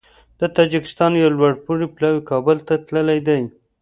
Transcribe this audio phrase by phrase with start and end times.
[0.39, 3.41] د تاجکستان یو لوړپوړی پلاوی کابل ته تللی دی